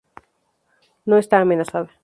[1.05, 1.91] No está amenazada.